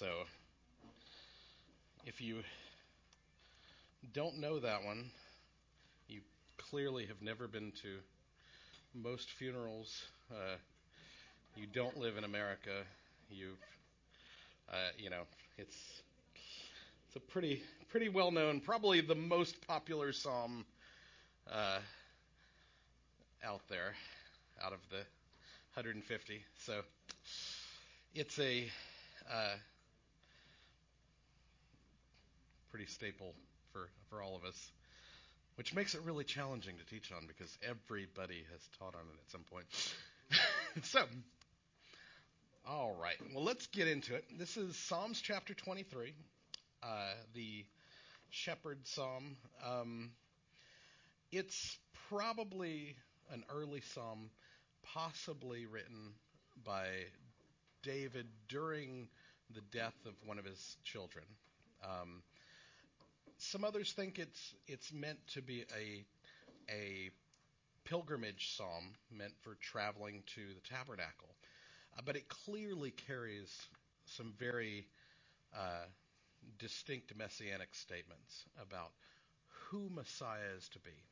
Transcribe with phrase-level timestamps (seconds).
[0.00, 0.06] So
[2.06, 2.42] if you
[4.14, 5.10] don't know that one,
[6.08, 6.22] you
[6.56, 7.98] clearly have never been to
[8.94, 10.04] most funerals.
[10.32, 10.56] Uh,
[11.54, 12.70] you don't live in America.
[13.28, 13.60] You've,
[14.72, 15.24] uh, you know,
[15.58, 16.00] it's
[17.06, 20.64] it's a pretty pretty well known, probably the most popular psalm
[21.52, 21.80] uh,
[23.44, 23.92] out there,
[24.64, 25.04] out of the
[25.74, 26.42] 150.
[26.56, 26.80] So
[28.14, 28.66] it's a
[29.30, 29.56] uh,
[32.70, 33.34] pretty staple
[33.72, 34.72] for for all of us,
[35.56, 39.30] which makes it really challenging to teach on because everybody has taught on it at
[39.30, 39.66] some point.
[40.84, 41.04] so,
[42.66, 44.24] all right, well, let's get into it.
[44.38, 46.14] This is Psalms chapter 23,
[46.82, 46.86] uh,
[47.34, 47.64] the
[48.30, 49.36] shepherd psalm.
[49.66, 50.10] Um,
[51.32, 51.78] it's
[52.08, 52.96] probably
[53.32, 54.30] an early psalm,
[54.94, 56.14] possibly written
[56.64, 56.86] by
[57.82, 59.08] David during
[59.54, 61.24] the death of one of his children.
[61.82, 62.22] Um,
[63.50, 66.04] some others think it's it's meant to be a
[66.72, 67.10] a
[67.84, 71.34] pilgrimage psalm meant for traveling to the tabernacle,
[71.98, 73.50] uh, but it clearly carries
[74.04, 74.86] some very
[75.56, 75.84] uh,
[76.60, 78.92] distinct messianic statements about
[79.48, 81.02] who Messiah is to be,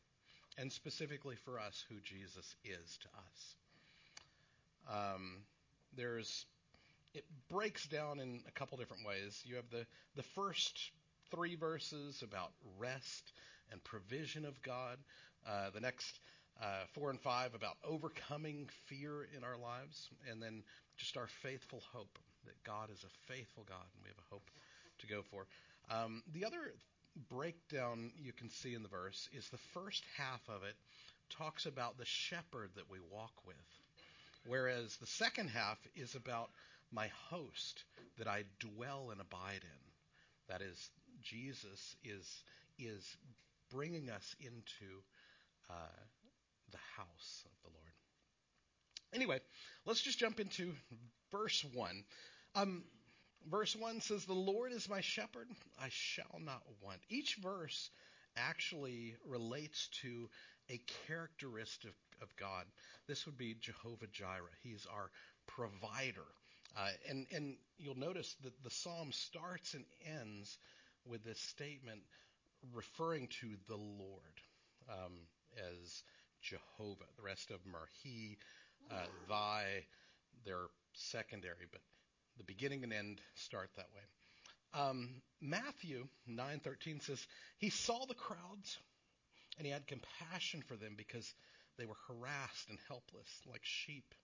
[0.59, 5.15] and specifically for us, who Jesus is to us.
[5.15, 5.39] Um,
[5.97, 6.47] there's
[7.15, 9.43] it breaks down in a couple different ways.
[9.45, 10.93] You have the the first
[11.31, 13.33] three verses about rest
[13.71, 14.99] and provision of God.
[15.47, 16.21] Uh, the next
[16.63, 20.63] uh, four and five about overcoming fear in our lives, and then
[20.97, 24.51] just our faithful hope that God is a faithful God and we have a hope
[24.99, 25.47] to go for.
[25.91, 26.75] Um, the other
[27.29, 30.75] breakdown you can see in the verse is the first half of it
[31.31, 33.57] talks about the shepherd that we walk with,
[34.47, 36.51] whereas the second half is about
[36.91, 37.85] my host
[38.19, 39.83] that I dwell and abide in.
[40.49, 40.91] That is,
[41.23, 42.43] Jesus is
[42.79, 43.17] is
[43.71, 45.03] bringing us into
[45.69, 45.75] uh,
[46.71, 47.93] the house of the Lord.
[49.13, 49.41] Anyway,
[49.85, 50.75] let's just jump into
[51.33, 52.05] verse one.
[52.55, 52.85] Um,
[53.51, 55.49] verse one says, "The Lord is my shepherd;
[55.81, 57.91] I shall not want." Each verse
[58.37, 60.29] actually relates to
[60.71, 62.65] a characteristic of God.
[63.07, 64.57] This would be Jehovah Jireh.
[64.63, 65.11] He's our
[65.47, 66.27] provider.
[66.77, 69.85] Uh, and, and you'll notice that the psalm starts and
[70.21, 70.59] ends
[71.09, 72.03] with this statement
[72.75, 74.41] referring to the Lord
[74.89, 75.13] um,
[75.57, 76.03] as
[76.43, 77.05] Jehovah.
[77.17, 78.37] The rest of them are He,
[78.91, 79.85] uh, Thy.
[80.45, 81.81] They're secondary, but
[82.37, 84.81] the beginning and end start that way.
[84.81, 87.27] Um, Matthew 9:13 says
[87.59, 88.79] he saw the crowds
[89.57, 91.35] and he had compassion for them because
[91.79, 94.15] they were harassed and helpless like sheep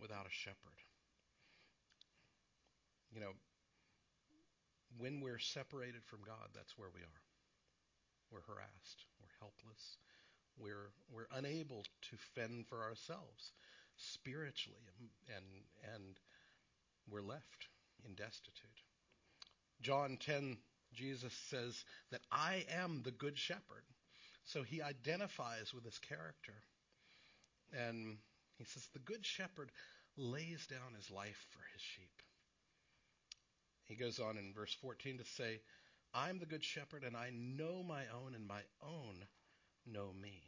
[0.00, 0.80] without a shepherd.
[3.12, 3.32] You know,
[4.98, 7.22] when we're separated from God, that's where we are.
[8.30, 9.98] We're harassed, we're helpless,
[10.58, 13.52] we're we're unable to fend for ourselves
[13.96, 16.16] spiritually and and, and
[17.10, 17.68] we're left
[18.06, 18.82] in destitute.
[19.82, 20.56] John 10
[20.94, 23.84] Jesus says that I am the good shepherd.
[24.44, 26.54] So he identifies with this character.
[27.72, 28.18] And
[28.58, 29.70] he says the good shepherd
[30.16, 32.21] lays down his life for his sheep.
[33.86, 35.60] He goes on in verse 14 to say,
[36.14, 39.24] I'm the good shepherd, and I know my own, and my own
[39.86, 40.42] know me.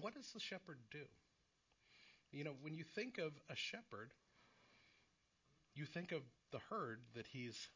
[0.00, 1.04] What does the shepherd do?
[2.30, 4.12] You know, when you think of a shepherd,
[5.74, 7.68] you think of the herd that he's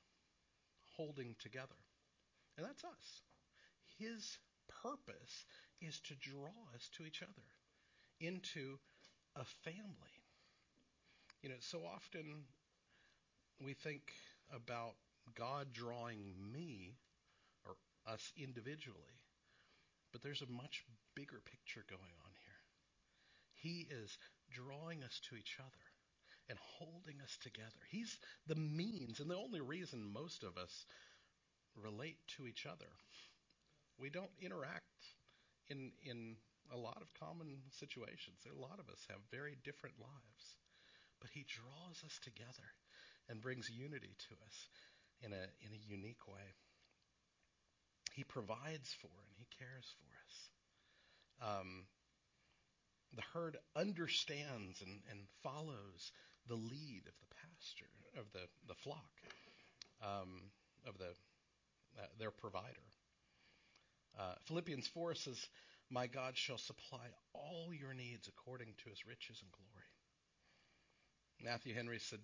[0.96, 1.76] holding together.
[2.56, 3.22] And that's us.
[3.98, 4.38] His
[4.82, 5.44] purpose
[5.80, 7.46] is to draw us to each other,
[8.20, 8.78] into
[9.36, 10.16] a family.
[11.42, 12.44] You know, so often
[13.62, 14.12] we think
[14.54, 14.94] about
[15.34, 16.96] God drawing me
[17.64, 19.20] or us individually,
[20.12, 20.84] but there's a much
[21.14, 22.60] bigger picture going on here.
[23.54, 24.18] He is
[24.50, 25.84] drawing us to each other
[26.48, 27.82] and holding us together.
[27.90, 28.16] He's
[28.46, 30.86] the means and the only reason most of us
[31.74, 32.90] relate to each other.
[33.98, 34.84] We don't interact
[35.68, 36.36] in in
[36.72, 38.38] a lot of common situations.
[38.46, 40.44] A lot of us have very different lives.
[41.20, 42.68] But he draws us together
[43.28, 44.68] and brings unity to us
[45.22, 46.54] in a in a unique way.
[48.14, 51.58] He provides for and he cares for us.
[51.60, 51.84] Um,
[53.14, 56.12] the herd understands and, and follows
[56.48, 59.12] the lead of the pasture of the the flock
[60.02, 60.40] um,
[60.86, 61.12] of the
[61.98, 62.86] uh, their provider.
[64.18, 65.46] Uh, Philippians 4 says,
[65.90, 69.84] My God shall supply all your needs according to his riches and glory.
[71.42, 72.20] Matthew Henry said,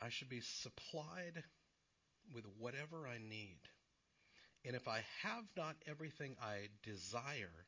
[0.00, 1.42] I should be supplied
[2.34, 3.60] with whatever I need.
[4.64, 7.66] And if I have not everything I desire,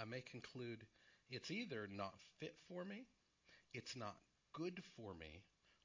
[0.00, 0.84] I may conclude
[1.30, 3.06] it's either not fit for me,
[3.72, 4.16] it's not
[4.52, 5.42] good for me,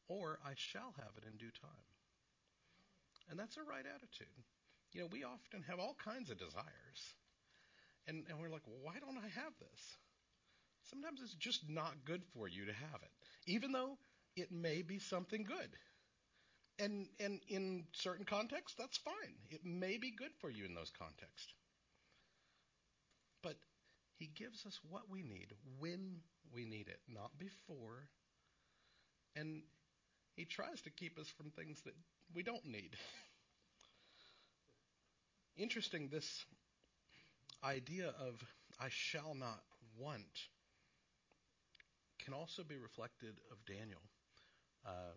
[0.07, 1.87] or I shall have it in due time.
[3.29, 4.27] And that's a right attitude.
[4.91, 7.01] You know, we often have all kinds of desires.
[8.07, 9.81] And, and we're like, why don't I have this?
[10.89, 13.11] Sometimes it's just not good for you to have it,
[13.47, 13.97] even though
[14.35, 15.69] it may be something good.
[16.79, 19.35] And, and in certain contexts, that's fine.
[19.51, 21.53] It may be good for you in those contexts.
[23.43, 23.55] But
[24.17, 26.17] he gives us what we need when
[26.53, 28.09] we need it, not before.
[29.35, 29.61] And
[30.35, 31.93] he tries to keep us from things that
[32.33, 32.95] we don't need.
[35.57, 36.43] Interesting, this
[37.63, 38.43] idea of
[38.79, 39.61] I shall not
[39.97, 40.25] want
[42.23, 43.99] can also be reflected of Daniel.
[44.85, 45.15] Uh,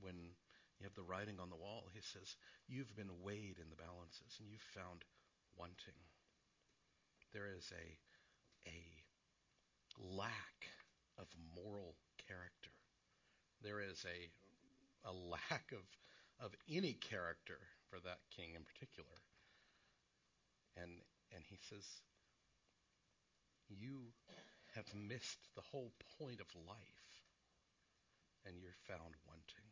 [0.00, 0.16] when
[0.78, 2.36] you have the writing on the wall, he says,
[2.68, 5.04] You've been weighed in the balances and you've found
[5.56, 5.98] wanting.
[7.32, 8.78] There is a, a
[9.98, 10.70] lack
[11.18, 11.96] of moral
[12.26, 12.70] character.
[13.62, 15.82] There is a, a lack of,
[16.40, 17.58] of any character
[17.90, 19.18] for that king in particular.
[20.76, 21.02] And,
[21.34, 21.84] and he says,
[23.68, 24.14] You
[24.74, 27.17] have missed the whole point of life,
[28.48, 29.68] and you're found wanting.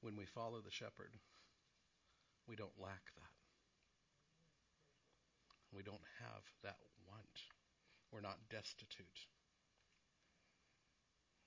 [0.00, 1.12] When we follow the shepherd,
[2.48, 3.36] we don't lack that.
[5.72, 7.36] We don't have that want.
[8.12, 9.20] We're not destitute.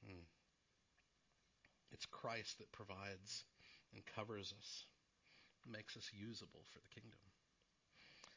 [0.06, 0.26] Hmm.
[1.92, 3.44] It's Christ that provides
[3.94, 4.84] and covers us,
[5.66, 7.20] makes us usable for the kingdom.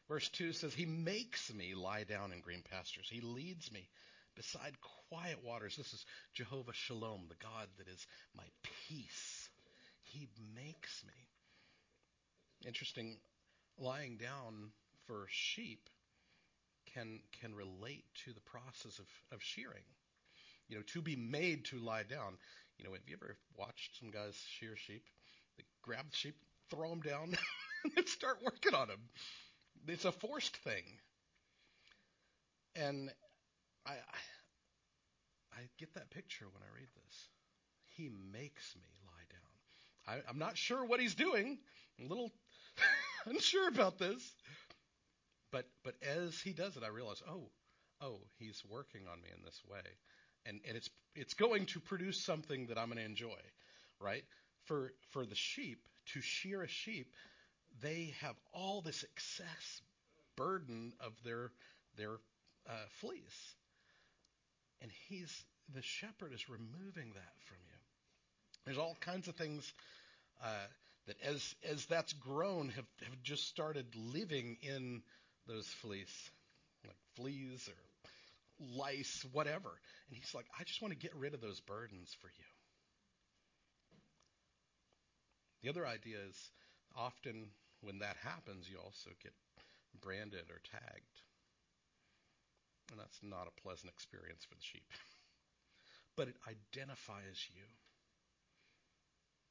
[0.09, 3.09] Verse 2 says, He makes me lie down in green pastures.
[3.11, 3.89] He leads me
[4.37, 4.75] beside
[5.09, 5.77] quiet waters.
[5.77, 6.05] This is
[6.35, 8.07] Jehovah Shalom, the God that is
[8.37, 8.45] my
[8.89, 9.49] peace.
[10.03, 11.13] He makes me.
[12.67, 13.19] Interesting,
[13.79, 14.71] lying down
[15.07, 15.89] for sheep
[16.95, 19.85] can can relate to the process of, of shearing.
[20.69, 22.37] You know, to be made to lie down.
[22.79, 25.05] You know, have you ever watched some guys shear sheep?
[25.57, 26.37] They grab the sheep,
[26.71, 27.37] throw them down,
[27.97, 29.01] and start working on them.
[29.89, 30.85] It's a forced thing.
[32.77, 33.11] And
[33.93, 37.29] I, I get that picture when I read this.
[37.97, 40.21] He makes me lie down.
[40.25, 41.59] I, I'm not sure what he's doing.
[41.99, 42.31] I'm a little
[43.27, 44.35] unsure about this.
[45.53, 47.51] But but as he does it, I realize, oh,
[48.01, 49.83] oh, he's working on me in this way,
[50.47, 53.41] and and it's it's going to produce something that I'm going to enjoy,
[54.01, 54.25] right?
[54.67, 55.81] For for the sheep
[56.13, 57.15] to shear a sheep,
[57.83, 59.83] they have all this excess
[60.37, 61.51] burden of their
[61.97, 62.19] their
[62.69, 63.57] uh, fleece,
[64.83, 65.45] and he's
[65.75, 67.79] the shepherd is removing that from you.
[68.65, 69.73] There's all kinds of things
[70.43, 70.67] uh,
[71.07, 75.03] that, as as that's grown, have have just started living in
[75.47, 76.13] those fleas,
[76.87, 79.71] like fleas or lice, whatever.
[80.09, 82.45] And he's like, I just want to get rid of those burdens for you.
[85.63, 86.37] The other idea is
[86.97, 87.51] often
[87.83, 89.33] when that happens, you also get
[90.01, 91.21] branded or tagged.
[92.91, 94.87] And that's not a pleasant experience for the sheep.
[96.17, 97.65] but it identifies you.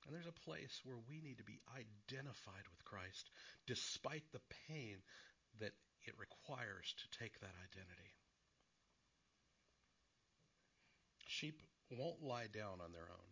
[0.05, 3.29] And there's a place where we need to be identified with Christ
[3.67, 4.97] despite the pain
[5.59, 5.73] that
[6.07, 8.13] it requires to take that identity.
[11.27, 13.31] Sheep won't lie down on their own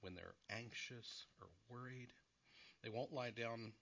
[0.00, 2.12] when they're anxious or worried.
[2.82, 3.72] They won't lie down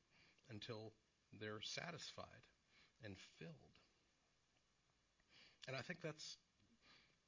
[0.51, 0.93] until
[1.41, 2.43] they're satisfied
[3.05, 3.74] and filled.
[5.67, 6.21] And I think that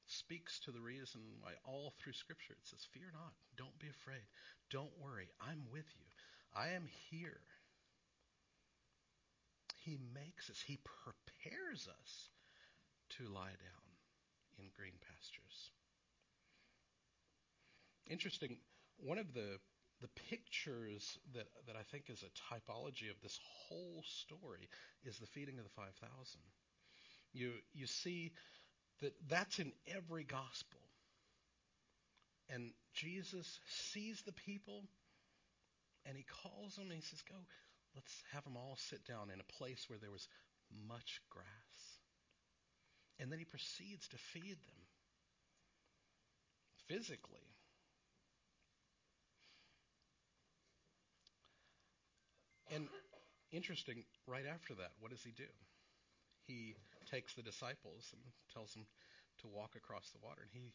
[0.05, 4.23] speaks to the reason why all through Scripture it says, Fear not, don't be afraid,
[4.69, 6.05] don't worry, I'm with you,
[6.55, 7.41] I am here.
[9.83, 12.29] He makes us, He prepares us
[13.17, 13.87] to lie down
[14.59, 15.71] in green pastures.
[18.09, 18.57] Interesting,
[18.97, 19.59] one of the
[20.01, 24.69] the pictures that, that I think is a typology of this whole story
[25.03, 25.89] is the feeding of the 5,000.
[27.33, 28.31] You, you see
[29.01, 30.79] that that's in every gospel.
[32.49, 34.83] And Jesus sees the people
[36.05, 37.35] and he calls them and he says, Go,
[37.95, 40.27] let's have them all sit down in a place where there was
[40.87, 41.45] much grass.
[43.19, 44.81] And then he proceeds to feed them
[46.87, 47.41] physically.
[52.73, 52.87] And
[53.51, 55.49] interesting, right after that, what does he do?
[56.47, 56.75] He
[57.09, 58.21] takes the disciples and
[58.53, 58.85] tells them
[59.41, 60.43] to walk across the water.
[60.43, 60.73] And he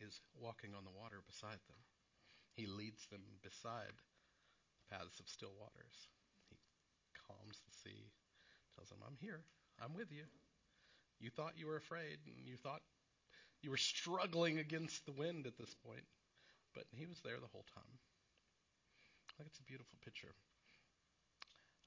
[0.00, 1.80] is walking on the water beside them.
[2.54, 5.96] He leads them beside the paths of still waters.
[6.50, 6.56] He
[7.26, 8.10] calms the sea,
[8.76, 9.42] tells them, I'm here.
[9.80, 10.24] I'm with you.
[11.20, 12.82] You thought you were afraid, and you thought
[13.62, 16.04] you were struggling against the wind at this point,
[16.74, 17.96] but he was there the whole time.
[19.30, 20.34] I think it's a beautiful picture.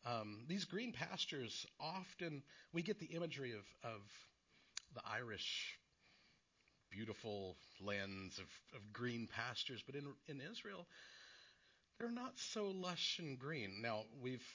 [0.06, 2.44] Um, these green pastures often
[2.74, 4.02] we get the imagery of, of
[4.94, 5.78] the Irish
[6.92, 8.46] beautiful lands of,
[8.76, 10.86] of green pastures, but in in Israel
[11.98, 13.82] they're not so lush and green.
[13.82, 14.46] Now we've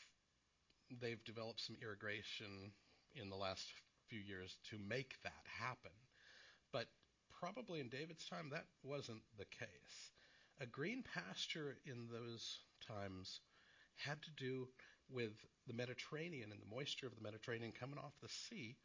[1.00, 2.72] they've developed some irrigation
[3.14, 3.66] in the last
[4.08, 5.92] few years to make that happen.
[6.72, 6.86] But
[7.40, 10.12] probably in David's time that wasn't the case.
[10.60, 13.40] A green pasture in those times
[13.96, 14.68] had to do
[15.12, 15.32] with
[15.66, 18.76] the Mediterranean and the moisture of the Mediterranean coming off the sea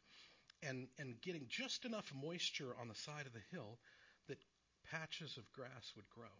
[0.62, 3.78] and, and getting just enough moisture on the side of the hill
[4.28, 4.38] that
[4.90, 6.34] patches of grass would grow.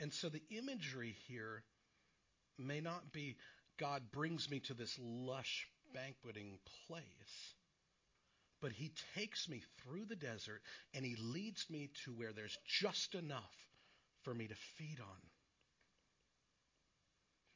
[0.00, 1.62] And so the imagery here
[2.58, 3.36] may not be
[3.78, 7.54] God brings me to this lush banqueting place,
[8.60, 10.62] but He takes me through the desert
[10.94, 13.54] and He leads me to where there's just enough
[14.22, 15.30] for me to feed on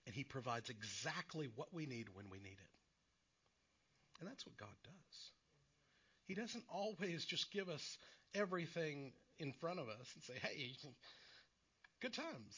[0.07, 2.75] and He provides exactly what we need when we need it.
[4.21, 5.31] And that's what God does.
[6.27, 7.99] He doesn't always just give us
[8.35, 10.73] everything in front of us and say, hey,
[12.01, 12.55] good times.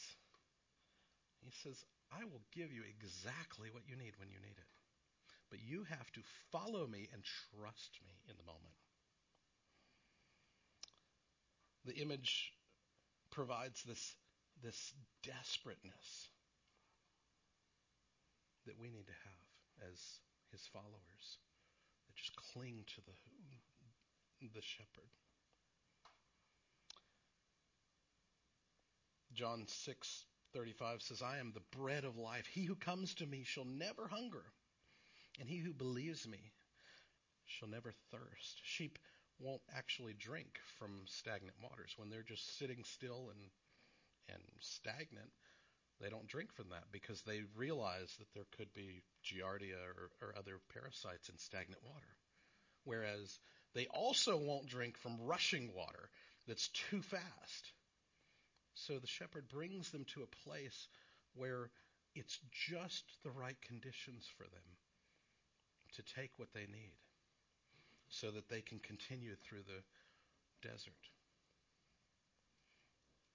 [1.43, 1.77] He says,
[2.11, 4.71] I will give you exactly what you need when you need it.
[5.49, 8.75] But you have to follow me and trust me in the moment.
[11.85, 12.51] The image
[13.31, 14.15] provides this,
[14.61, 16.29] this desperateness
[18.67, 20.19] that we need to have as
[20.51, 21.39] his followers
[22.07, 23.13] that just cling to the
[24.53, 25.09] the shepherd.
[29.33, 32.47] John 6:35 says, "I am the bread of life.
[32.47, 34.45] He who comes to me shall never hunger,
[35.39, 36.53] and he who believes me
[37.45, 38.99] shall never thirst." Sheep
[39.39, 43.51] won't actually drink from stagnant waters when they're just sitting still and
[44.29, 45.31] and stagnant
[46.01, 50.35] they don't drink from that because they realize that there could be giardia or, or
[50.37, 52.17] other parasites in stagnant water.
[52.83, 53.39] Whereas
[53.73, 56.09] they also won't drink from rushing water
[56.47, 57.71] that's too fast.
[58.75, 60.87] So the shepherd brings them to a place
[61.33, 61.69] where
[62.15, 64.69] it's just the right conditions for them
[65.95, 66.93] to take what they need
[68.09, 71.03] so that they can continue through the desert.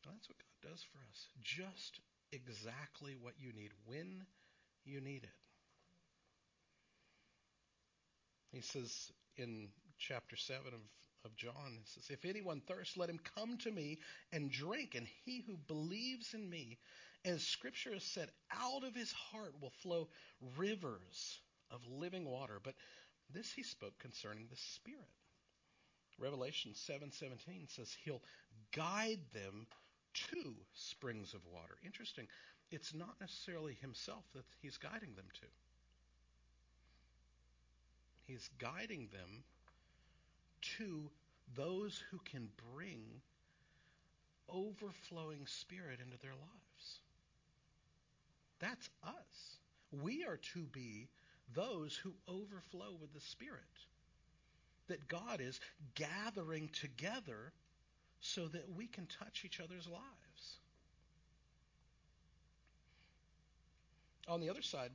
[0.05, 1.29] that's what God does for us.
[1.43, 2.01] Just
[2.33, 4.25] exactly what you need when
[4.85, 5.31] you need it.
[8.53, 10.81] He says in chapter 7 of,
[11.25, 13.99] of John, he says, If anyone thirsts, let him come to me
[14.33, 16.79] and drink, and he who believes in me,
[17.25, 20.09] as scripture has said, out of his heart will flow
[20.57, 21.39] rivers
[21.71, 22.59] of living water.
[22.63, 22.75] But
[23.33, 25.09] this he spoke concerning the Spirit.
[26.19, 28.23] Revelation 7:17 says he'll
[28.73, 29.67] guide them
[30.15, 31.77] to springs of water.
[31.85, 32.27] Interesting.
[32.71, 35.47] It's not necessarily himself that he's guiding them to.
[38.27, 39.45] He's guiding them
[40.79, 41.11] to
[41.55, 43.01] those who can bring
[44.49, 47.01] overflowing spirit into their lives.
[48.61, 49.59] That's us.
[49.91, 51.09] We are to be
[51.53, 53.61] those who overflow with the Spirit.
[54.89, 55.61] That God is
[55.95, 57.53] gathering together
[58.23, 60.57] so that we can touch each other's lives.
[64.29, 64.93] On the other side,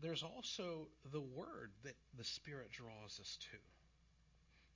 [0.00, 3.58] there's also the Word that the Spirit draws us to,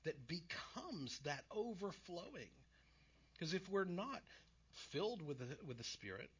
[0.04, 2.50] that becomes that overflowing.
[3.32, 4.22] Because if we're not
[4.90, 6.30] filled with the, with the Spirit,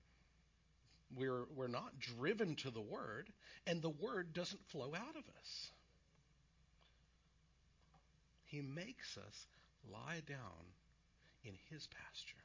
[1.16, 3.28] we're, we're not driven to the Word,
[3.68, 5.70] and the Word doesn't flow out of us.
[8.46, 9.46] He makes us
[9.92, 10.66] lie down
[11.48, 12.44] in His pasture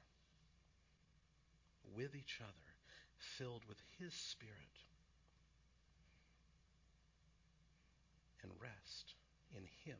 [1.96, 2.74] with each other,
[3.38, 4.54] filled with His Spirit,
[8.42, 9.14] and rest
[9.56, 9.98] in Him.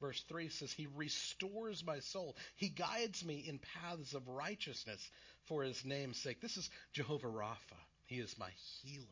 [0.00, 2.36] Verse 3 says, He restores my soul.
[2.56, 5.10] He guides me in paths of righteousness
[5.44, 6.40] for His name's sake.
[6.40, 7.78] This is Jehovah Rapha.
[8.06, 8.50] He is my
[8.82, 9.06] healer,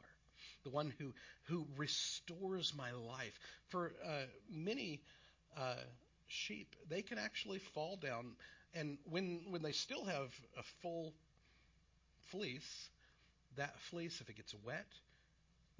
[0.64, 1.12] the one who,
[1.45, 3.38] who restores my life.
[3.69, 5.00] For uh, many
[5.57, 5.76] uh,
[6.26, 8.33] sheep, they can actually fall down
[8.75, 11.12] and when when they still have a full
[12.31, 12.89] fleece,
[13.57, 14.87] that fleece, if it gets wet,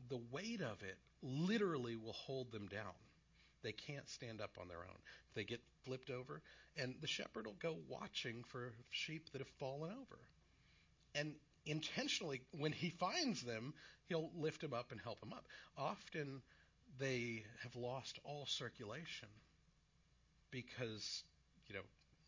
[0.09, 2.94] the weight of it literally will hold them down.
[3.62, 4.99] They can't stand up on their own.
[5.35, 6.40] They get flipped over,
[6.76, 10.18] and the shepherd will go watching for sheep that have fallen over.
[11.14, 11.35] And
[11.66, 13.75] intentionally, when he finds them,
[14.09, 15.44] he'll lift them up and help them up.
[15.76, 16.42] Often
[16.99, 19.28] they have lost all circulation
[20.50, 21.23] because,
[21.68, 21.82] you know,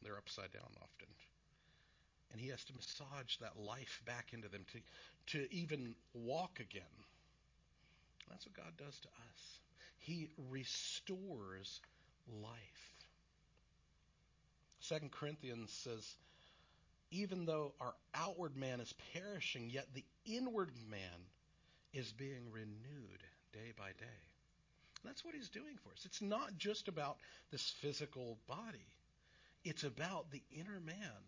[0.04, 1.08] they're upside down often.
[2.32, 6.82] And he has to massage that life back into them to, to even walk again.
[8.30, 9.60] That's what God does to us.
[9.98, 11.80] He restores
[12.42, 12.96] life.
[14.80, 16.16] Second Corinthians says,
[17.10, 21.26] even though our outward man is perishing, yet the inward man
[21.92, 24.22] is being renewed day by day.
[25.02, 26.04] And that's what he's doing for us.
[26.04, 27.18] It's not just about
[27.50, 28.88] this physical body.
[29.64, 31.22] It's about the inner man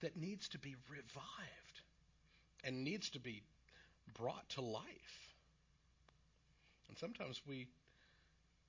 [0.00, 1.80] that needs to be revived
[2.64, 3.42] and needs to be
[4.14, 5.34] brought to life.
[6.88, 7.68] And sometimes we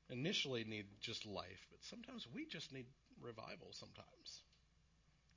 [0.10, 2.86] initially need just life, but sometimes we just need
[3.22, 4.42] revival sometimes.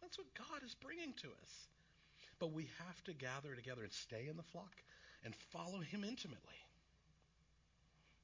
[0.00, 1.68] That's what God is bringing to us.
[2.38, 4.72] But we have to gather together and stay in the flock
[5.24, 6.54] and follow Him intimately.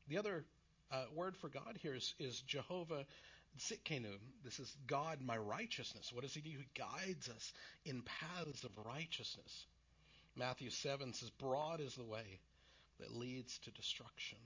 [0.08, 0.44] The other
[0.90, 3.04] uh, word for God here is, is Jehovah
[3.58, 4.18] Tsidkenu.
[4.44, 6.12] This is God, my righteousness.
[6.12, 6.50] What does He do?
[6.50, 7.52] He guides us
[7.84, 9.66] in paths of righteousness.
[10.36, 12.40] Matthew 7 says, Broad is the way
[13.00, 14.38] that leads to destruction.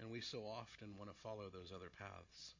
[0.00, 2.54] And we so often want to follow those other paths.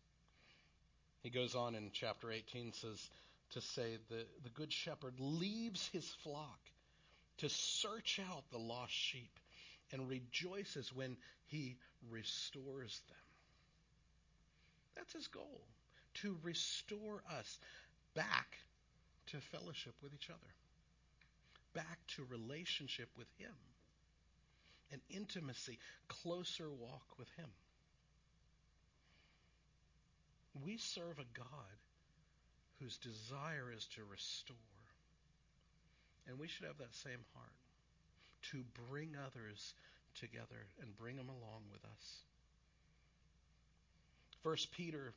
[1.22, 3.10] He goes on in chapter 18 says
[3.50, 6.58] to say the, the good shepherd leaves his flock
[7.38, 9.38] to search out the lost sheep
[9.92, 11.16] and rejoices when
[11.46, 11.76] he
[12.10, 13.27] restores them.
[14.98, 15.62] That's his goal,
[16.14, 17.58] to restore us
[18.14, 18.58] back
[19.28, 20.52] to fellowship with each other,
[21.72, 23.54] back to relationship with him,
[24.92, 25.78] an intimacy,
[26.08, 27.48] closer walk with him.
[30.64, 31.78] We serve a God
[32.80, 34.56] whose desire is to restore.
[36.26, 37.52] And we should have that same heart
[38.50, 39.74] to bring others
[40.18, 42.22] together and bring them along with us.
[44.42, 45.12] 1 Peter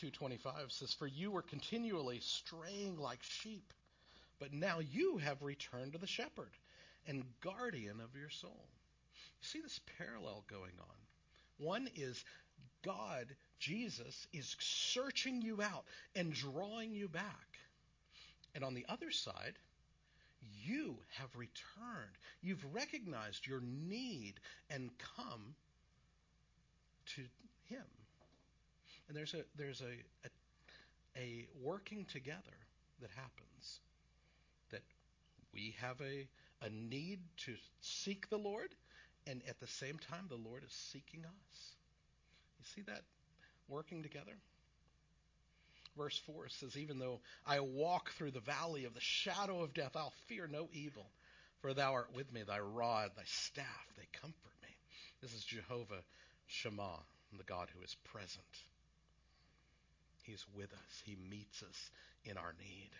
[0.00, 3.72] 2:25 says for you were continually straying like sheep
[4.38, 6.52] but now you have returned to the shepherd
[7.06, 8.68] and guardian of your soul.
[9.40, 11.66] You See this parallel going on.
[11.66, 12.24] One is
[12.82, 13.26] God,
[13.58, 17.58] Jesus, is searching you out and drawing you back.
[18.54, 19.58] And on the other side,
[20.64, 22.16] you have returned.
[22.40, 24.34] You've recognized your need
[24.70, 25.54] and come
[27.16, 27.22] to
[27.68, 27.84] Him.
[29.08, 30.28] And there's a there's a,
[31.16, 32.42] a, a working together
[33.00, 33.80] that happens.
[34.70, 34.82] That
[35.52, 36.28] we have a
[36.60, 38.74] a need to seek the Lord,
[39.26, 41.72] and at the same time, the Lord is seeking us.
[42.58, 43.02] You see that
[43.68, 44.32] working together?
[45.96, 49.96] Verse 4 says, Even though I walk through the valley of the shadow of death,
[49.96, 51.06] I'll fear no evil,
[51.60, 54.68] for thou art with me, thy rod, thy staff, they comfort me.
[55.20, 56.02] This is Jehovah
[56.46, 57.00] Shammah,
[57.36, 58.44] the God who is present.
[60.28, 61.90] He's with us, He meets us
[62.24, 62.90] in our need.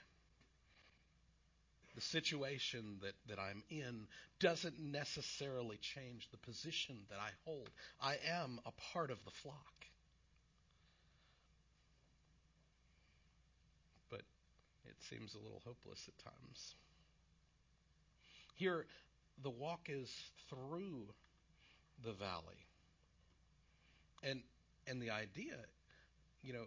[1.94, 4.06] The situation that, that I'm in
[4.40, 7.68] doesn't necessarily change the position that I hold.
[8.00, 9.74] I am a part of the flock.
[14.10, 14.22] But
[14.86, 16.74] it seems a little hopeless at times.
[18.54, 18.86] Here,
[19.42, 20.10] the walk is
[20.48, 21.02] through
[22.04, 22.64] the valley.
[24.22, 24.40] And
[24.86, 25.56] and the idea,
[26.42, 26.64] you know,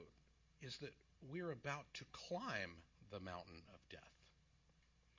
[0.62, 0.94] is that
[1.32, 2.72] we're about to climb
[3.12, 4.00] the mountain of death.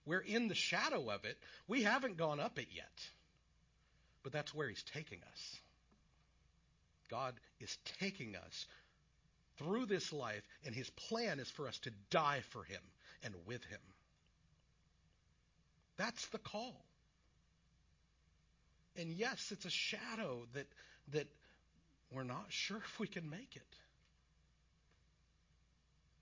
[0.04, 1.38] We're in the shadow of it.
[1.68, 3.08] We haven't gone up it yet.
[4.22, 5.56] But that's where He's taking us.
[7.10, 8.66] God is taking us
[9.58, 12.80] through this life, and His plan is for us to die for Him
[13.22, 13.80] and with Him.
[15.96, 16.84] That's the call.
[18.96, 20.66] And yes, it's a shadow that
[21.12, 21.26] that
[22.12, 23.76] we're not sure if we can make it.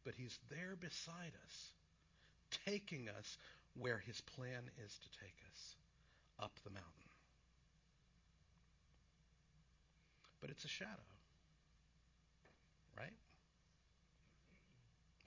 [0.04, 1.72] But he's there beside us,
[2.66, 3.36] taking us
[3.78, 5.76] where his plan is to take us
[6.38, 6.90] up the mountain.
[10.40, 10.90] But it's a shadow.
[12.96, 13.12] Right?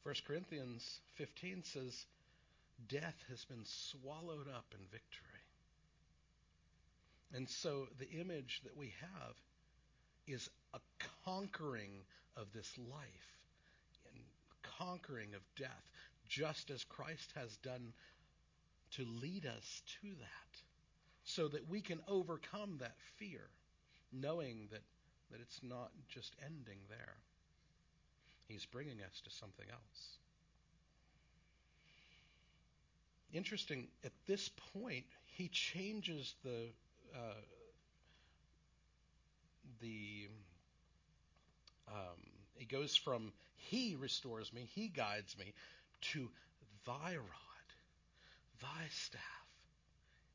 [0.03, 2.05] 1 Corinthians 15 says,
[2.89, 5.29] Death has been swallowed up in victory.
[7.33, 9.35] And so the image that we have
[10.27, 10.79] is a
[11.25, 11.91] conquering
[12.35, 13.42] of this life
[14.77, 15.89] conquering of death,
[16.27, 17.93] just as Christ has done
[18.91, 20.61] to lead us to that,
[21.23, 23.41] so that we can overcome that fear,
[24.11, 24.81] knowing that
[25.31, 27.15] that it's not just ending there.
[28.47, 30.17] He's bringing us to something else.
[33.33, 36.67] Interesting, at this point, he changes the
[37.15, 37.41] uh,
[39.81, 40.27] the
[41.87, 42.33] um,
[42.69, 43.31] goes from
[43.69, 45.53] he restores me, he guides me,
[46.01, 46.29] to
[46.85, 47.67] thy rod,
[48.61, 49.21] thy staff.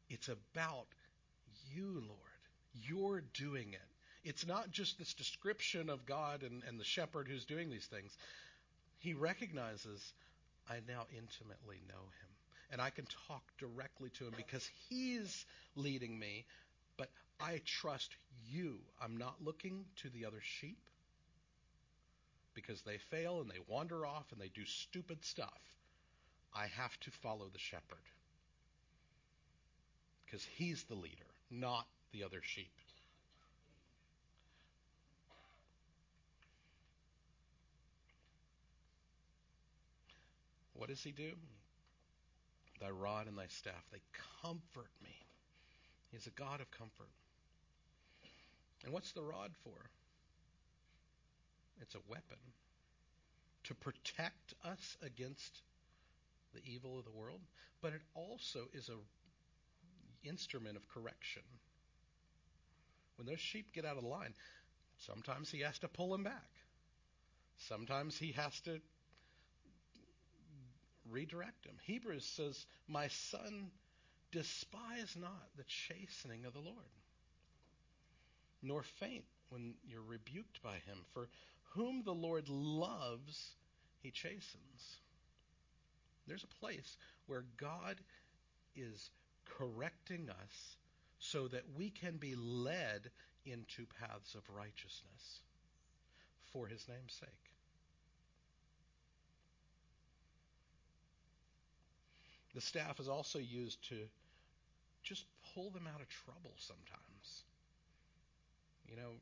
[0.09, 0.87] It's about
[1.75, 2.19] you, Lord.
[2.73, 4.29] You're doing it.
[4.29, 8.17] It's not just this description of God and, and the shepherd who's doing these things.
[8.99, 10.13] He recognizes,
[10.69, 12.29] I now intimately know him.
[12.71, 16.45] And I can talk directly to him because he's leading me,
[16.99, 17.09] but
[17.41, 18.15] I trust
[18.51, 18.79] you.
[19.03, 20.79] I'm not looking to the other sheep
[22.59, 25.61] because they fail and they wander off and they do stupid stuff.
[26.53, 28.03] I have to follow the shepherd
[30.27, 32.73] because he's the leader, not the other sheep.
[40.75, 41.31] What does he do?
[42.81, 44.01] Thy rod and thy staff, they
[44.43, 45.15] comfort me.
[46.11, 47.11] He's a God of comfort.
[48.85, 49.91] And what's the rod for?
[51.81, 52.39] It's a weapon
[53.65, 55.63] to protect us against
[56.55, 57.41] the evil of the world,
[57.81, 61.43] but it also is a instrument of correction.
[63.17, 64.35] When those sheep get out of line,
[64.99, 66.51] sometimes he has to pull them back.
[67.69, 68.81] Sometimes he has to
[71.11, 71.75] redirect them.
[71.85, 73.71] Hebrews says, "My son,
[74.31, 76.77] despise not the chastening of the Lord,
[78.63, 81.05] nor faint when you're rebuked by him.
[81.13, 81.29] For
[81.69, 83.55] whom the Lord loves,
[84.03, 84.99] he chastens.
[86.27, 87.97] There's a place where God
[88.77, 89.11] is
[89.45, 90.77] correcting us
[91.19, 93.11] so that we can be led
[93.45, 95.41] into paths of righteousness
[96.53, 97.29] for his name's sake.
[102.55, 103.97] The staff is also used to
[105.03, 107.43] just pull them out of trouble sometimes.
[108.89, 109.13] You know,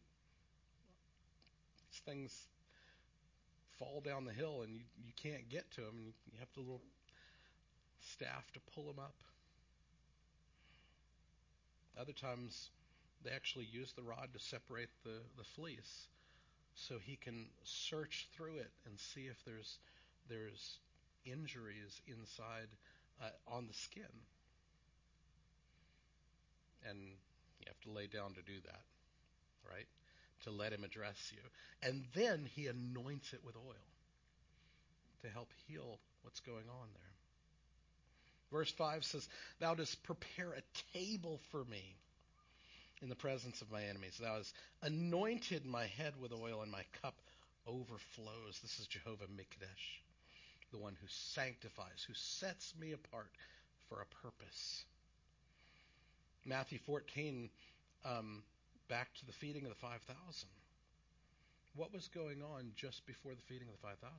[2.06, 2.46] things
[3.78, 6.60] fall down the hill and you, you can't get to them, and you have the
[6.60, 6.80] little
[8.00, 9.14] staff to pull them up.
[12.00, 12.70] Other times,
[13.24, 16.08] they actually use the rod to separate the, the fleece
[16.74, 19.78] so he can search through it and see if there's
[20.28, 20.78] there's
[21.24, 22.68] injuries inside
[23.22, 24.04] uh, on the skin.
[26.88, 26.98] And
[27.60, 28.82] you have to lay down to do that,
[29.68, 29.86] right?
[30.44, 31.40] To let him address you.
[31.82, 33.74] And then he anoints it with oil
[35.22, 37.16] to help heal what's going on there.
[38.52, 41.96] Verse 5 says, Thou dost prepare a table for me
[43.02, 44.18] in the presence of my enemies.
[44.20, 47.14] Thou hast anointed my head with oil, and my cup
[47.66, 48.60] overflows.
[48.62, 50.00] This is Jehovah Mikdash,
[50.70, 53.30] the one who sanctifies, who sets me apart
[53.88, 54.84] for a purpose.
[56.44, 57.50] Matthew 14,
[58.04, 58.42] um,
[58.88, 60.48] back to the feeding of the 5,000.
[61.74, 64.10] What was going on just before the feeding of the 5,000?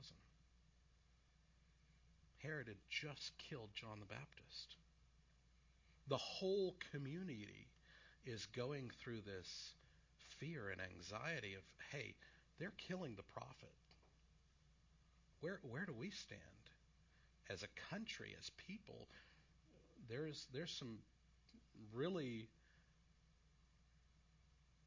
[2.38, 4.76] Herod had just killed John the Baptist.
[6.08, 7.66] The whole community
[8.24, 9.72] is going through this
[10.38, 12.14] fear and anxiety of, hey,
[12.58, 13.72] they're killing the prophet.
[15.40, 16.40] Where where do we stand
[17.50, 19.06] as a country, as people?
[20.08, 20.98] There's there's some
[21.94, 22.48] really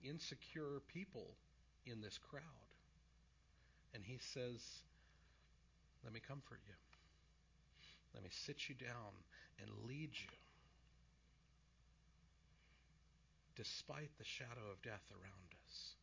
[0.04, 1.28] insecure people
[1.86, 2.70] in this crowd.
[3.94, 4.62] And he says,
[6.04, 6.74] Let me comfort you.
[8.14, 9.16] Let me sit you down
[9.60, 10.36] and lead you
[13.56, 15.96] despite the shadow of death around us.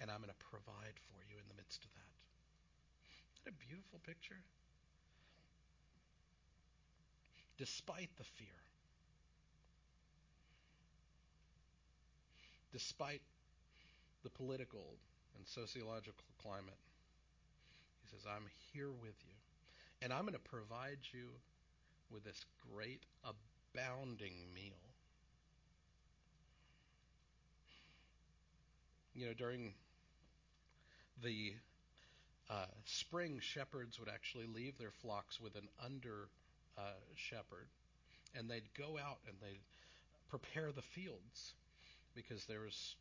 [0.00, 2.14] And I'm going to provide for you in the midst of that.
[3.32, 4.40] Isn't that a beautiful picture?
[7.58, 8.60] Despite the fear,
[12.72, 13.20] despite
[14.22, 14.96] the political
[15.36, 16.78] and sociological climate,
[18.02, 19.34] he says, I'm here with you.
[20.02, 21.28] And I'm going to provide you
[22.10, 24.72] with this great, abounding meal.
[29.14, 29.74] You know, during
[31.22, 31.52] the
[32.48, 36.28] uh, spring, shepherds would actually leave their flocks with an under
[36.78, 37.68] uh, shepherd,
[38.34, 39.60] and they'd go out and they'd
[40.28, 41.54] prepare the fields
[42.14, 42.96] because there's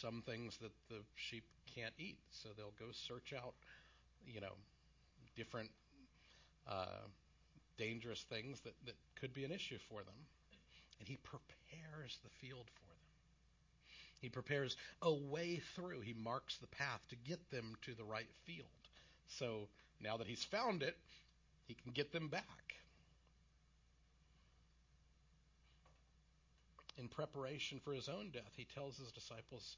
[0.00, 3.54] some things that the sheep can't eat, so they'll go search out,
[4.26, 4.54] you know,
[5.36, 5.70] different
[6.68, 7.06] uh,
[7.78, 10.14] dangerous things that, that could be an issue for them.
[10.98, 12.96] And he prepares the field for them.
[14.20, 16.00] He prepares a way through.
[16.00, 18.66] He marks the path to get them to the right field.
[19.28, 19.68] So
[20.00, 20.96] now that he's found it,
[21.66, 22.76] he can get them back.
[26.98, 29.76] In preparation for his own death, he tells his disciples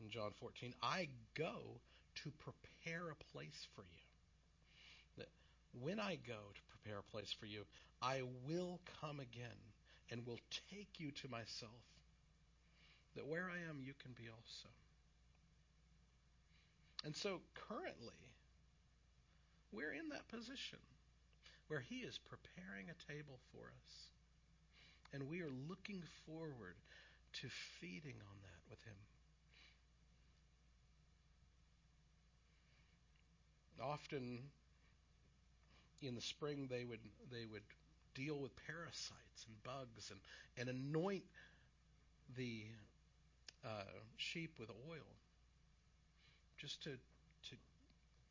[0.00, 1.80] in John 14, I go
[2.16, 4.06] to prepare a place for you.
[5.18, 5.28] That
[5.82, 7.64] when I go to prepare a place for you,
[8.00, 9.58] I will come again
[10.10, 11.70] and will take you to myself,
[13.14, 14.68] that where I am, you can be also.
[17.04, 18.20] And so currently,
[19.72, 20.78] we're in that position
[21.68, 24.10] where He is preparing a table for us.
[25.12, 26.76] And we are looking forward
[27.40, 27.48] to
[27.80, 28.94] feeding on that with Him.
[33.82, 34.40] Often
[36.02, 37.62] in the spring they would they would
[38.14, 40.20] deal with parasites and bugs and,
[40.58, 41.24] and anoint
[42.36, 42.64] the
[43.64, 43.84] uh,
[44.16, 45.06] sheep with oil
[46.58, 47.56] just to to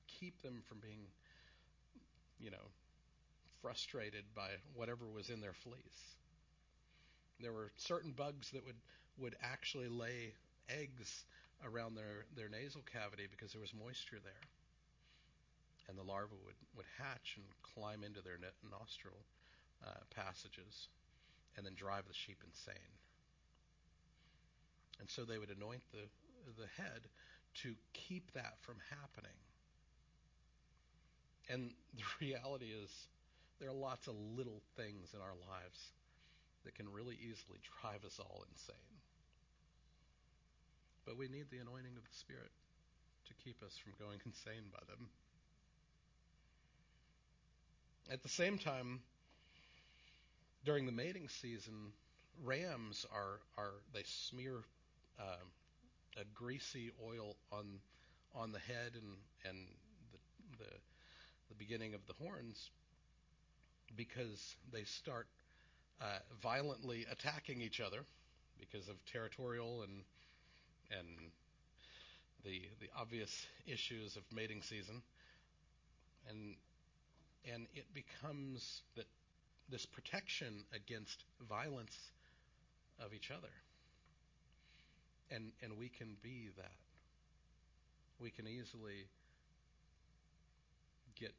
[0.07, 1.01] keep them from being
[2.39, 2.71] you know
[3.61, 6.15] frustrated by whatever was in their fleece.
[7.39, 8.75] There were certain bugs that would
[9.19, 10.33] would actually lay
[10.69, 11.25] eggs
[11.65, 14.47] around their, their nasal cavity because there was moisture there.
[15.87, 18.37] And the larva would, would hatch and climb into their
[18.71, 19.17] nostril
[19.85, 20.87] uh, passages
[21.57, 22.93] and then drive the sheep insane.
[24.99, 26.05] And so they would anoint the,
[26.61, 27.09] the head
[27.63, 29.35] to keep that from happening.
[31.49, 32.89] And the reality is,
[33.59, 35.91] there are lots of little things in our lives
[36.65, 38.75] that can really easily drive us all insane.
[41.05, 42.51] But we need the anointing of the Spirit
[43.27, 45.09] to keep us from going insane by them.
[48.11, 48.99] At the same time,
[50.65, 51.93] during the mating season,
[52.43, 54.63] rams are are they smear
[55.19, 55.43] uh,
[56.17, 57.65] a greasy oil on
[58.35, 59.67] on the head and and
[60.11, 60.71] the, the
[61.49, 62.71] the beginning of the horns
[63.95, 65.27] because they start
[66.01, 67.99] uh, violently attacking each other
[68.59, 70.03] because of territorial and
[70.91, 71.07] and
[72.43, 75.01] the the obvious issues of mating season
[76.29, 76.55] and
[77.53, 79.05] and it becomes that
[79.69, 81.95] this protection against violence
[83.03, 83.51] of each other.
[85.31, 86.71] And and we can be that.
[88.19, 89.07] We can easily
[91.15, 91.33] get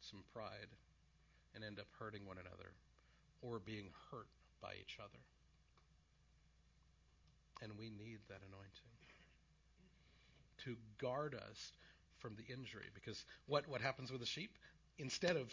[0.00, 0.70] some pride
[1.54, 2.70] and end up hurting one another
[3.42, 4.26] or being hurt
[4.60, 5.18] by each other.
[7.62, 8.90] And we need that anointing
[10.64, 11.72] to guard us
[12.18, 12.86] from the injury.
[12.94, 14.56] Because what, what happens with the sheep?
[14.98, 15.52] Instead of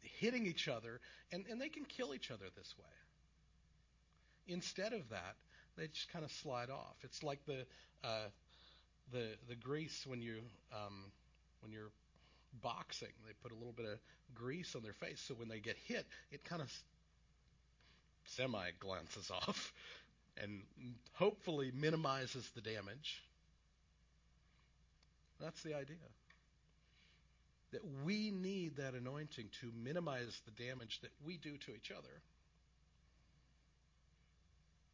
[0.00, 1.00] hitting each other,
[1.32, 2.84] and, and they can kill each other this way.
[4.48, 5.36] Instead of that,
[5.76, 6.96] they just kind of slide off.
[7.02, 7.66] It's like the
[8.04, 8.28] uh,
[9.12, 10.36] the the grease when you
[10.72, 11.10] um,
[11.60, 11.90] when you're
[12.62, 13.12] boxing.
[13.26, 13.98] They put a little bit of
[14.34, 16.72] grease on their face, so when they get hit, it kind of
[18.24, 19.72] semi glances off,
[20.42, 20.62] and
[21.14, 23.22] hopefully minimizes the damage.
[25.40, 25.96] That's the idea
[27.72, 32.22] that we need that anointing to minimize the damage that we do to each other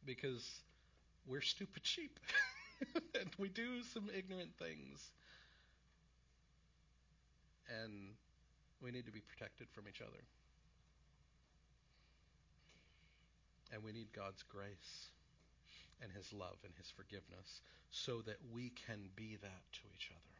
[0.05, 0.45] because
[1.27, 2.19] we're stupid sheep
[3.19, 5.11] and we do some ignorant things
[7.81, 8.13] and
[8.81, 10.23] we need to be protected from each other
[13.73, 15.09] and we need God's grace
[16.01, 20.33] and his love and his forgiveness so that we can be that to each other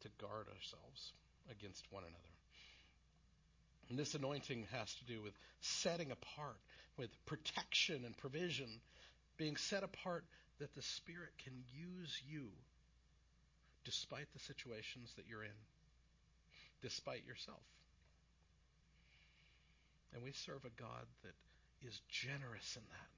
[0.00, 1.12] to guard ourselves
[1.50, 2.16] against one another.
[3.88, 6.56] And this anointing has to do with setting apart,
[6.96, 8.68] with protection and provision,
[9.36, 10.24] being set apart
[10.58, 12.48] that the Spirit can use you
[13.84, 15.60] despite the situations that you're in,
[16.82, 17.62] despite yourself.
[20.12, 21.34] And we serve a God that
[21.86, 23.10] is generous in that.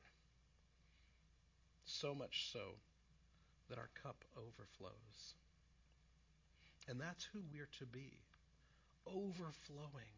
[1.84, 2.60] So much so
[3.68, 5.34] that our cup overflows.
[6.88, 8.12] And that's who we're to be,
[9.06, 10.12] overflowing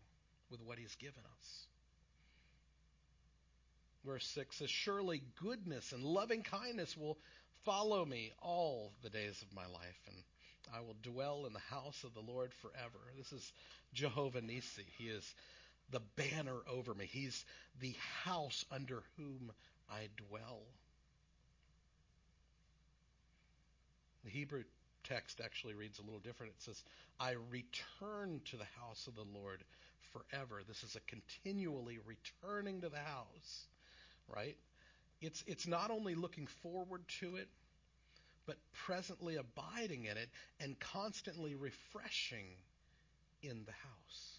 [0.51, 1.67] with what He's given us.
[4.05, 7.19] Verse 6 says, Surely goodness and loving kindness will
[7.65, 10.17] follow me all the days of my life, and
[10.73, 12.99] I will dwell in the house of the Lord forever.
[13.17, 13.53] This is
[13.93, 14.85] Jehovah Nisi.
[14.99, 15.35] He is
[15.91, 17.45] the banner over me, He's
[17.81, 19.53] the house under whom
[19.91, 20.63] I dwell.
[24.25, 24.65] The Hebrew
[25.05, 26.53] text actually reads a little different.
[26.57, 26.83] It says,
[27.21, 29.63] I return to the house of the Lord
[30.13, 30.63] forever.
[30.67, 33.67] This is a continually returning to the house.
[34.29, 34.57] right?
[35.21, 37.49] It's, it's not only looking forward to it,
[38.47, 40.29] but presently abiding in it
[40.61, 42.47] and constantly refreshing
[43.43, 44.35] in the house.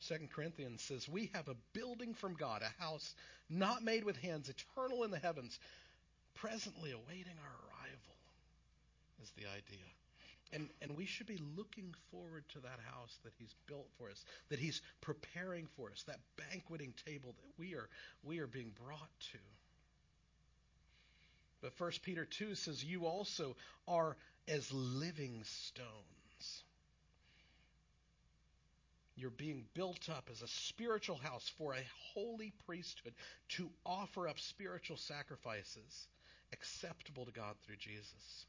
[0.00, 3.14] Second Corinthians says, We have a building from God, a house
[3.48, 5.58] not made with hands, eternal in the heavens,
[6.34, 8.16] presently awaiting our arrival,
[9.22, 9.86] is the idea.
[10.52, 14.24] And, and we should be looking forward to that house that He's built for us,
[14.50, 17.88] that He's preparing for us, that banqueting table that we are,
[18.22, 19.38] we are being brought to.
[21.64, 23.56] But 1 Peter 2 says, You also
[23.88, 26.62] are as living stones.
[29.16, 33.14] You're being built up as a spiritual house for a holy priesthood
[33.50, 36.06] to offer up spiritual sacrifices
[36.52, 38.44] acceptable to God through Jesus.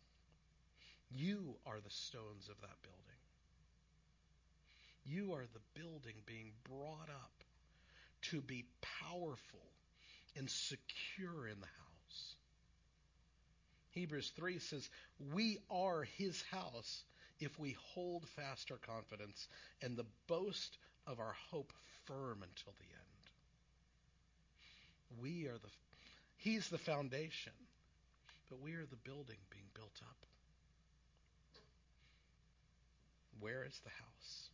[1.09, 3.15] You are the stones of that building.
[5.05, 7.43] You are the building being brought up
[8.23, 9.69] to be powerful
[10.35, 11.84] and secure in the house.
[13.95, 14.89] Hebrews 3 says,
[15.33, 17.03] We are his house
[17.39, 19.47] if we hold fast our confidence
[19.81, 20.77] and the boast
[21.07, 21.71] of our hope
[22.05, 23.05] firm until the end.
[25.21, 25.69] We are the,
[26.35, 27.53] he's the foundation,
[28.49, 30.25] but we are the building being built up.
[33.39, 34.49] Where is the house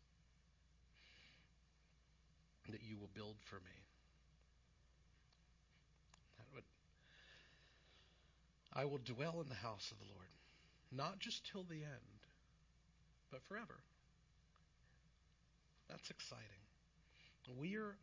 [2.70, 3.62] that you will build for me?
[6.54, 6.64] Would,
[8.74, 10.30] I will dwell in the house of the Lord,
[10.92, 12.20] not just till the end,
[13.32, 13.84] but forever.
[15.90, 16.46] That's exciting.
[17.60, 17.98] We're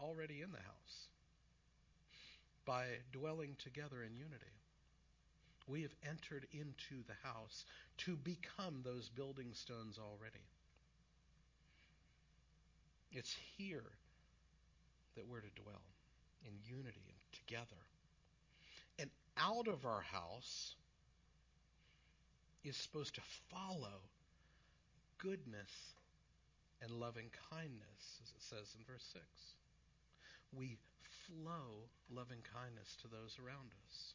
[0.00, 1.08] already in the house
[2.66, 4.44] by dwelling together in unity.
[5.68, 7.64] We have entered into the house
[7.98, 10.44] to become those building stones already.
[13.12, 13.84] It's here
[15.14, 15.82] that we're to dwell
[16.44, 17.80] in unity and together.
[19.36, 20.76] Out of our house
[22.62, 23.20] is supposed to
[23.50, 24.00] follow
[25.18, 25.70] goodness
[26.82, 29.24] and loving kindness, as it says in verse 6.
[30.52, 30.76] We
[31.26, 34.14] flow loving kindness to those around us.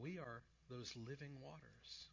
[0.00, 2.08] We are those living waters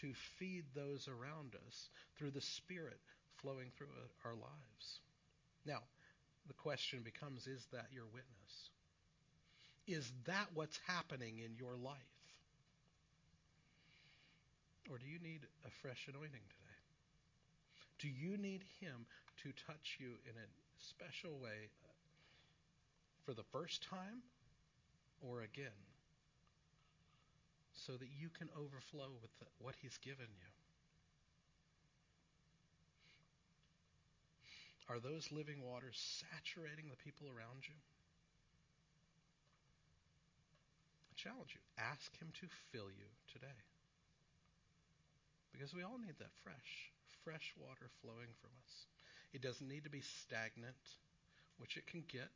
[0.00, 2.98] to feed those around us through the Spirit
[3.36, 3.88] flowing through
[4.24, 5.00] our lives.
[5.64, 5.82] Now,
[6.48, 8.70] the question becomes is that your witness?
[9.86, 11.96] Is that what's happening in your life?
[14.90, 16.80] Or do you need a fresh anointing today?
[17.98, 19.06] Do you need Him
[19.42, 20.46] to touch you in a
[20.78, 21.70] special way
[23.24, 24.22] for the first time
[25.20, 25.78] or again?
[27.72, 30.55] So that you can overflow with the, what He's given you.
[34.88, 37.74] Are those living waters saturating the people around you?
[41.10, 41.62] I challenge you.
[41.76, 43.60] Ask Him to fill you today.
[45.50, 46.92] Because we all need that fresh,
[47.24, 48.86] fresh water flowing from us.
[49.32, 50.76] It doesn't need to be stagnant,
[51.58, 52.30] which it can get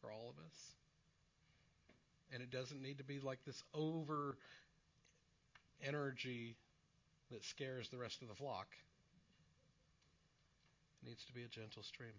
[0.00, 0.56] for all of us.
[2.32, 4.36] And it doesn't need to be like this over
[5.86, 6.56] energy
[7.30, 8.68] that scares the rest of the flock.
[11.04, 12.14] Needs to be a gentle stream,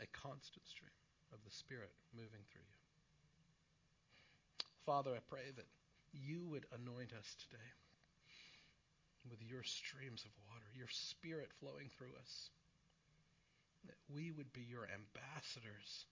[0.00, 0.96] a constant stream
[1.32, 2.80] of the Spirit moving through you.
[4.86, 5.68] Father, I pray that
[6.12, 7.70] you would anoint us today
[9.30, 12.50] with your streams of water, your spirit flowing through us.
[13.86, 16.06] That we would be your ambassadors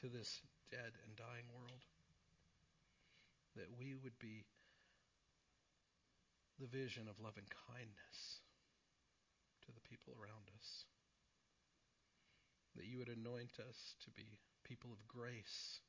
[0.00, 1.84] to this dead and dying world.
[3.56, 4.44] That we would be
[6.60, 8.40] the vision of loving kindness
[9.66, 10.84] to the people around us.
[12.76, 15.80] That you would anoint us to be people of grace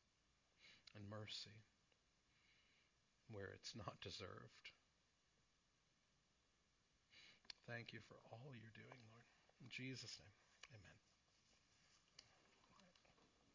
[0.95, 1.63] and mercy
[3.31, 4.69] where it's not deserved.
[7.67, 9.25] Thank you for all you're doing, Lord.
[9.63, 10.42] In Jesus' name.